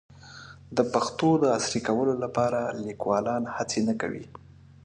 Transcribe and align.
د 0.77 0.79
پښتو 0.93 1.29
د 1.41 1.43
عصري 1.57 1.81
کولو 1.87 2.13
لپاره 2.23 2.59
لیکوالان 2.85 3.43
هڅې 3.55 3.79
نه 3.87 3.93
کوي. 4.01 4.25